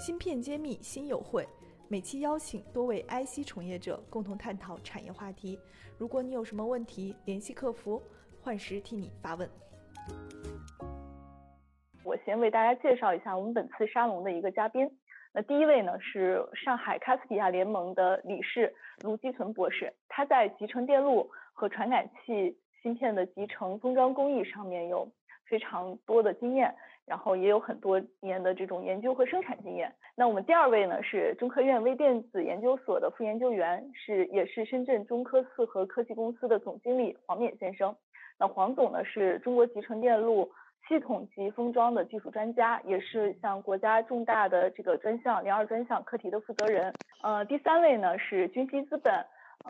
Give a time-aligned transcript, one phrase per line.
[0.00, 1.46] 芯片揭秘新友会，
[1.86, 5.60] 每期邀请多位 IC 从业者共同探讨产业话题。
[5.98, 8.02] 如果你有什么问题，联系客服，
[8.40, 9.46] 幻时替你发问。
[12.02, 14.90] 我先为大家介绍一下我们本次沙龙的一个嘉宾。
[15.34, 25.06] 那第一位呢是上海卡斯比亚联盟的理事卢基存博士，他在集成电路和传感器芯片的集成封装工艺上面有
[25.44, 26.74] 非常多的经验，
[27.10, 29.92] 然后也有很多年的这种研究和生产经验。
[30.14, 37.96] 那我们第二位呢是中科院微电子研究所的副研究员，是也是深圳中科四核科技公司的总经理黄冕先生。
[38.38, 40.48] 那黄总呢是中国集成电路。
[40.88, 46.92] 系统级封装的技术专家，也是像国家重大的这个专项零二专项课题的负责人。
[47.22, 49.14] 呃，第三位呢是君熙资本，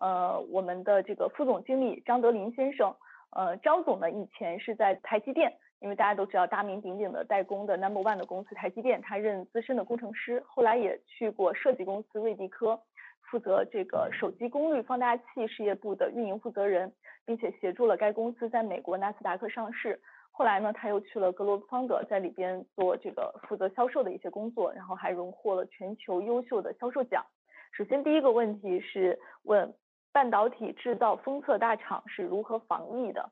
[0.00, 2.94] 呃，我们的这个副总经理张德林先生。
[3.36, 12.78] 呃，张总呢以前是在台积电，因为大家都知道大名鼎鼎的代工的 number one 的公司台积电，他任资深的工程师，后来也去过设计公司瑞迪科，
[13.22, 16.92] 负责这个手机功率放大器事业部的运营负责人，
[17.24, 20.00] 并且协助了该公司在美国纳斯达克上市。
[20.32, 27.24] 后来呢，他又去了格罗方德，在里边做这个负责销售的一些工作，然后还荣获了全球优秀的销售奖。
[27.72, 29.74] 首先第一个问题是问
[30.12, 33.30] 半导体制造封测大厂是如何防疫的？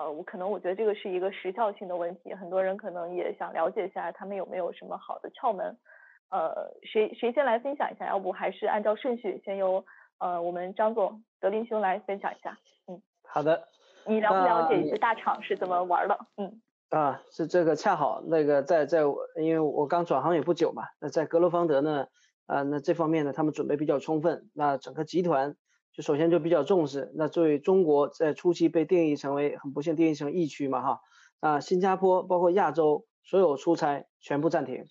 [0.00, 5.76] 呃，我可能我觉得这个是一个时效性的问题，很多人可能也想了解一下他们有没有什么好的窍门。
[6.30, 8.06] 呃，谁谁先来分享一下？
[8.06, 9.84] 要不还是按照顺序，先由
[10.18, 12.56] 呃我们张总德林兄来分享一下。
[12.86, 13.68] 嗯，好的。
[14.06, 16.18] 你了不了解一些大厂是怎么玩的？
[16.38, 19.00] 嗯，啊，是这个恰好那个在在，
[19.36, 22.06] 因为我刚转行也不久嘛，那在格罗方德呢，
[22.46, 25.56] 啊，那这方面呢他们准备比较充分，那整个集团
[25.92, 27.10] 就首先就比较重视。
[27.14, 31.00] 那作为中国在初期被定义成为很不幸定义成疫区嘛哈，
[31.40, 34.86] 啊，新加坡包括亚洲所有出差全部暂停，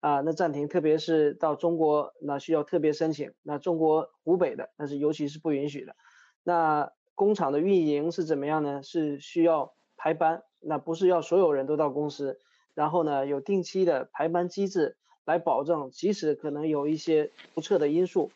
[0.00, 5.94] 啊，那暂停，特别是到中国那需要特别申请，那中国湖北的那是尤其是不允许的，
[6.42, 6.92] 那。
[7.16, 8.82] 工厂的运营是怎么样呢？
[8.82, 12.40] 是需要排班，那不是要所有人都到公司，
[12.72, 18.30] 然后呢有定期的排班机制来保证，即使可能有一些不测的因素，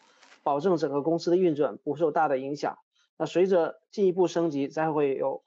[0.45, 2.79] 保证整个公司的运转不受大的影响。
[3.19, 5.43] 那随着进一步升级，再会有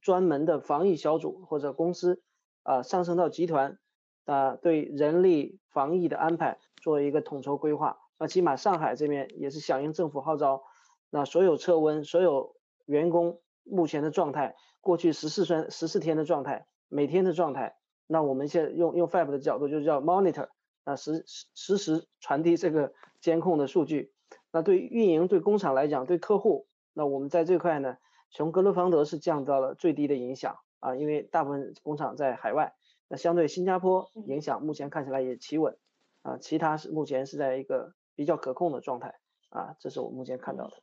[0.00, 2.22] 专门的防疫小组或者公司
[2.62, 3.80] 啊上升到集团
[4.26, 7.98] 啊对人力防疫的安排做一个统筹规划。
[8.16, 10.62] 那起码上海这边也是响应政府号召，
[11.10, 12.54] 那所有测温所有。
[12.86, 17.76] 员工目前的状态，过去十四天十四天的状态，每天的状态，
[18.08, 20.48] 那我们现在用用 Fab 的角度，就叫 monitor，
[20.82, 24.12] 啊实实时传递这个监控的数据。
[24.52, 27.96] 那对运营对工厂来讲，对客户，那我们在这块呢，
[28.30, 32.74] 从格罗方德是降到了最低的影响啊，因为大部分工厂在海外，
[33.08, 35.76] 那相对新加坡影响目前看起来也企稳
[36.22, 39.14] 啊，其他是目前是在一个比较可控的状态
[39.50, 40.74] 啊，这是我目前看到的。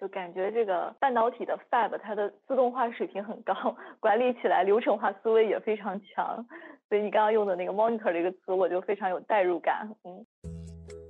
[0.00, 3.54] 就感觉这个半导体的 Fab 它的自动化水平很高，
[4.00, 6.44] 管理起来流程化思维也非常强，
[6.88, 9.88] 所以你刚刚用的那个 monitor 这个词，我就非常有代入感。
[10.02, 10.26] 嗯，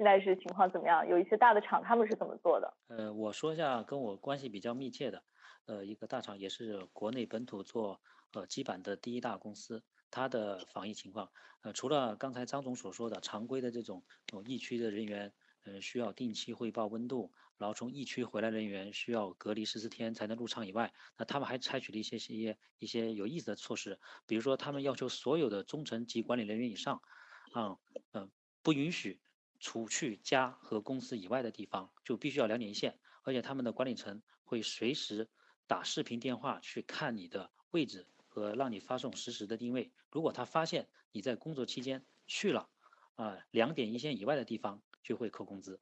[0.00, 1.06] 现在是情况怎么样？
[1.06, 2.72] 有一些大的厂他们是怎么做的？
[2.88, 5.22] 呃，我说一下跟我关系比较密切的，
[5.66, 8.00] 呃，一个大厂也是国内本土做
[8.32, 14.02] 呃基板的第一大公司，它的防疫情况，呃，除了刚才张总所说的常规的这种
[14.32, 15.34] 呃疫区的人员，
[15.64, 27.02] 呃，需要定期汇报温度，然后从疫区回来人员需要隔离十四天才能入场以外，那他们还采取了一些些一些有意思的措施，比如说他们要求所有的中层级管理人员以上。
[27.52, 27.76] 啊，
[28.12, 28.30] 嗯，
[28.62, 29.18] 不允许
[29.60, 35.28] 除去家和公司以外的地方，就必须要两点一线，而且他们的管理层会随时
[35.66, 39.92] 打视频电话去看你的位置和让你发送实时的定位。
[40.10, 42.68] 如果他发现你在工作期间去了
[43.14, 45.78] 啊两点一线以外的地方，就会扣工资。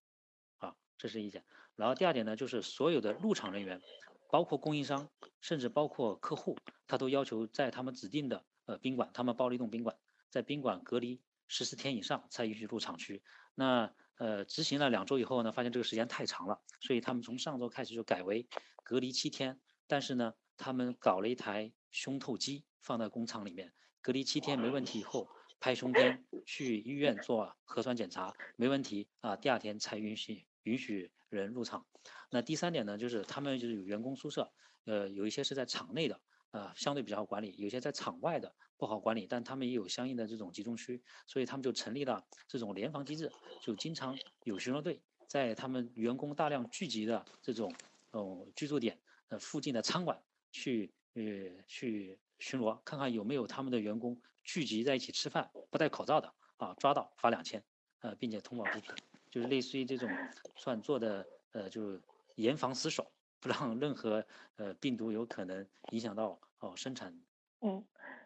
[0.58, 1.44] 啊，这是一点。
[1.76, 3.80] 然后第二点呢，就是所有的入场人员，
[4.28, 5.08] 包括供应商，
[5.40, 6.58] 甚至包括客户，
[6.88, 9.96] 他都要求在他们指定的呃宾馆，他们包了一栋宾馆，
[10.28, 11.20] 在宾馆隔离。
[11.50, 13.22] 十四天以上才允许入厂区。
[13.58, 18.46] 那呃，执行了两周以后呢，发现这个时间太长了，所以他们从上周开始就改为
[18.84, 19.58] 隔离七天。
[19.88, 25.28] 但是呢，他们搞了一台胸透机放在工厂里面，隔离七天没问题以后，
[25.58, 31.84] 拍胸片去医院做核酸检查没问题啊，第二天才允许允许人入场。
[32.30, 34.52] 那第三点呢，就是他们就是有员工宿舍，
[34.84, 43.30] 呃，有一些是在场内的，呃，相对比较好管理；有些在场外的不好管理，但他们也有相应的这种集中区，所以他们就成立了这种联防机制，
[43.60, 47.72] 就经常有巡逻队在他们员工大量聚集的这种
[48.12, 48.98] 哦居住点
[49.28, 51.22] 呃附近的餐馆去呃
[51.66, 57.62] 去巡逻，看看有没有他们的员工聚集在一起吃饭不戴口罩的啊，抓到罚两千，
[58.00, 58.94] 呃，并且通报批评，
[59.30, 60.08] 就是类似于这种
[60.56, 62.00] 算做的呃就是。
[62.38, 63.10] 严防死守，
[63.40, 64.24] 不让任何
[64.56, 67.12] 呃病毒有可能影响到哦生产。
[67.60, 67.84] 嗯，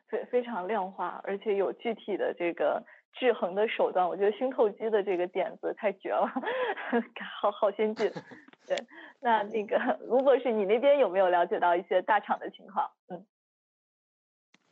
[0.09, 2.83] 非非常量化，而且有具体的这个
[3.13, 4.07] 制衡的手段。
[4.07, 6.27] 我觉得熏透机的这个点子太绝了，
[7.41, 8.11] 好好先进。
[8.67, 8.77] 对，
[9.21, 12.91] 那那个卢博士，你那边有没有了解到一些大厂的情况？
[13.09, 13.27] 嗯。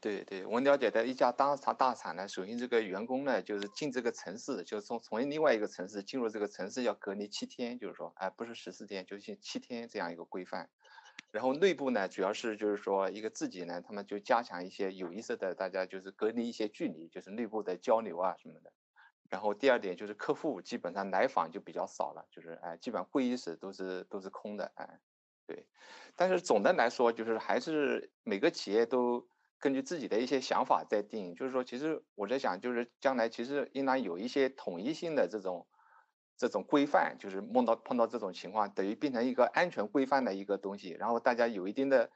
[0.00, 10.70] 对对，我了解的一家大厂大厂呢，首先这个员工呢，就是进这个城市，就是从从另外一个城市进入这个城市要隔离七天，就是说，哎，不是十四天，就是七天这样一个规范。
[11.30, 18.72] 然后内部呢，主要是就是说一个自己呢，他们就加强一些有意识的，大家就是隔离一些距离，就是内部的交流啊什么的。
[19.28, 24.98] 然后第二点就是客户基本上来访就比较少了，就是哎，基本会议室都是都是空的，哎，
[25.46, 25.66] 对。
[26.16, 29.28] 但是总的来说，就是还是每个企业都。
[29.60, 35.66] 根据自己的一些想法在定，就是说，其实我在想，就是将来其实应当有一些统一性的这种
[36.38, 42.10] 这种规范，就是梦到碰到这种情况，等于变成一个安全规范的一个东西，然后大家有一定的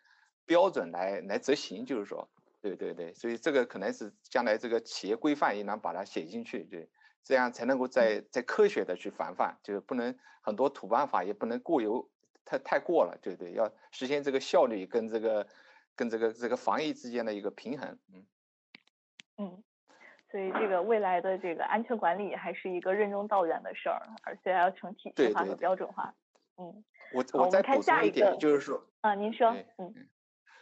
[0.47, 2.27] 标准来来执行，就是说，
[2.63, 6.89] 对对对，所以这个可能是将来这个企业规范应当把它写进去，对，
[7.23, 12.09] 这样才能够在在科学的去防范，就是不能很多土办法也不能过犹
[12.47, 15.47] 太太过了，对对，要实现这个效率跟这个。
[15.97, 18.27] 跟这个这个防疫之间的一个平衡，嗯
[19.39, 19.65] 嗯，
[20.31, 26.15] 所以这个未来的这个安全管理还是一个任重道远的事儿，而且还要成体系化和标准化。
[26.57, 30.09] 嗯，我我再补充一点，就是说啊，您说，嗯，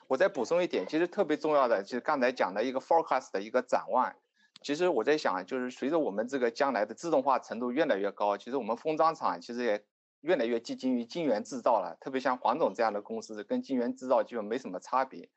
[0.06, 4.14] 我再补充一点，其实特别重要的就是刚才讲的一个 forecast 的一个展望。
[4.62, 9.84] 其实我在想，就是随着我们这个将来的自动化程度越来越高，其实我们封装厂其实也。
[10.22, 15.28] 越来越接近于晶圆制造了，特别像黄总这样的公司，跟晶圆制造基本没什么差别，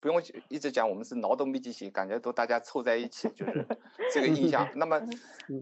[0.00, 3.64] 不用一直讲我们是劳动密集型，感觉都大家凑在一起，就是
[4.12, 4.68] 这个印象。
[4.74, 5.00] 那么，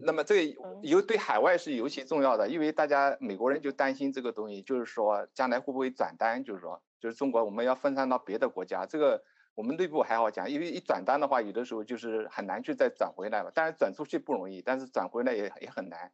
[0.03, 9.23] 那么这个尤对海外是尤其重要的，因为大家美国人就担心这个东西，就是说将来会不会转单，就是说，就是中国我们要分散到别的国家，这个
[9.55, 13.50] 我们内部还好讲，因为一转单的话，有的时候就是很难去再转回来了。
[13.50, 16.11] 当然转出去不容易，但是转回来也也很难。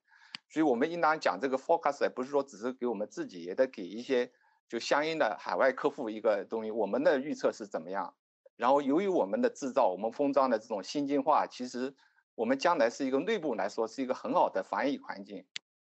[0.48, 4.31] 所以我们应当讲这个 forecast，不是说只是给我们自己，也得给一些
[4.69, 6.70] 就相应的海外客户一个东西。
[6.70, 8.14] 我们的预测是怎么样？
[8.56, 11.94] 然后由于我们的制造，我们封装的这种先进化，其实
[12.34, 15.44] 我们将来是一个内部来说是一个很好的防疫环境。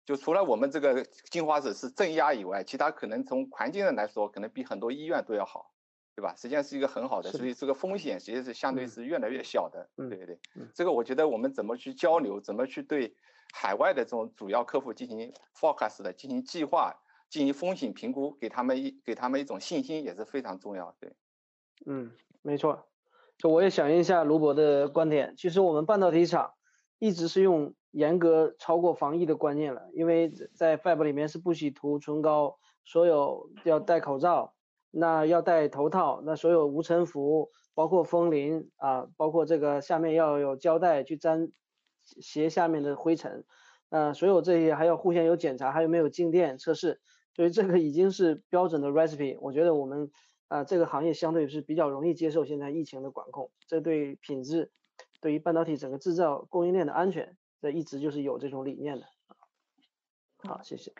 [0.05, 5.73] 就除了我们这个进化室是镇压以外，其他可能从环境上来说，可能比很多医院都要好，
[6.17, 6.35] 对吧？
[6.35, 9.89] 实际上是一个很好的，所以这个风险其实是相对是越来越小的。
[9.97, 10.39] 对对对，
[10.75, 13.15] 这个我觉得我们怎么去交流，怎么去对。
[13.55, 16.93] 海外的这种主要客户进行 forecast 的进行计划，
[17.31, 20.95] 进行风险评估，给他们一给他们一种信心也是非常重要。
[20.99, 21.15] 对，
[21.87, 22.11] 嗯，
[22.43, 22.87] 没错。
[23.39, 26.55] 就我也响应一下卢博的观点，其实我们半导体厂
[26.99, 34.55] 一直是用严格超过防疫的观念了，因为在 fab 里面是不许涂唇膏，所有要戴口罩，
[34.99, 41.53] 那要戴头套，那所有无尘服，包括风铃啊，包括这个下面要有胶带去粘。
[42.21, 43.45] 鞋下面的灰尘，
[43.89, 47.01] 呃，所有这些还要互相有检查，还有没有静电测试，
[47.35, 49.37] 所以这个已经是标准的 recipe。
[49.41, 50.13] 我觉得我们
[50.47, 54.71] 啊这个行业相对是比较容易接受现在疫情的管控，这对品质，
[55.21, 59.07] 对于半导体整个制造供应链的安全，这一直就是有这种理念的。
[60.45, 60.93] 好，谢谢。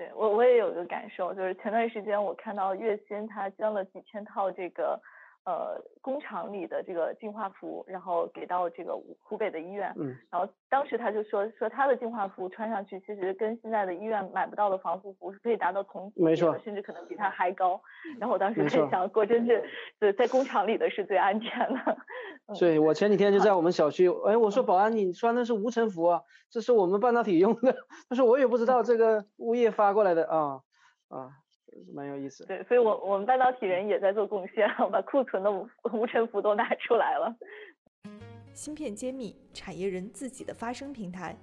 [0.00, 4.98] 对我我也有一个感受，就是前段时间我看到月薪他捐了几千套这个。
[5.44, 17.80] 呃，工厂里的这个净化服，然后给到这个湖北的医院，嗯，然后当时他就说说他的净化服穿上去，其实跟现在的医院买不到的防护服是可以达到同没错，甚至可能比它还高。
[18.18, 19.64] 然后我当时在想，果真是
[19.98, 21.96] 对在工厂里的是最安全的。
[22.58, 27.74] 对，我前几天就在我们小区，哎，我说保安，你穿的是无尘服啊，这是我们半导体用的。
[28.10, 30.60] 他说我也不知道这个物业发过来的啊
[31.08, 31.30] 啊。
[31.92, 37.34] 蛮有意思，对，所以我我们半导体人也在做贡献，我把库存的无无尘服都拿出来了。
[38.52, 41.36] 芯片揭秘，产业人自己的发声平台，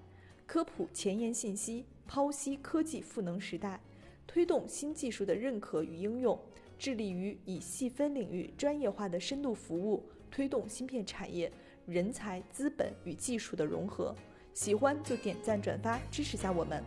[0.45, 3.79] 科普前沿信息，剖析科技赋能时代，
[4.27, 6.37] 推动新技术的认可与应用，
[6.77, 11.51] 致力于以细分领域专业化的深度服务，推动芯片产业
[11.85, 14.13] 人才、资本与技术的融合。
[14.53, 16.83] 喜欢就点赞转发支持下我们。